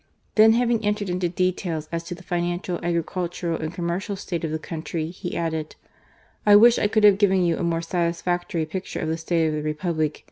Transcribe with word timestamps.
Then 0.33 0.53
having 0.53 0.83
entered 0.83 1.11
into 1.11 1.29
details 1.29 1.87
as 1.91 2.03
to 2.05 2.15
the 2.15 2.23
financial, 2.23 2.83
agricultural, 2.83 3.59
and 3.61 3.71
commercial 3.71 4.15
state 4.15 4.43
of 4.43 4.49
the 4.49 4.57
country, 4.57 5.11
he 5.11 5.37
added:" 5.37 5.75
I 6.43 6.55
wish 6.55 6.79
I 6.79 6.87
could 6.87 7.03
have 7.03 7.19
given 7.19 7.45
you 7.45 7.57
a 7.59 7.63
more 7.63 7.83
satisfactory 7.83 8.65
picture 8.65 8.99
of 9.01 9.09
the 9.09 9.17
state 9.17 9.45
of 9.45 9.53
the 9.53 9.61
Republic. 9.61 10.19